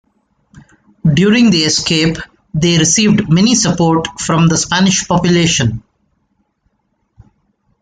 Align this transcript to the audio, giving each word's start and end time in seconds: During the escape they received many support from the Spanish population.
During 1.13 1.51
the 1.51 1.59
escape 1.61 2.17
they 2.55 2.79
received 2.79 3.29
many 3.31 3.53
support 3.53 4.07
from 4.19 4.47
the 4.47 4.57
Spanish 4.57 5.07
population. 5.07 5.83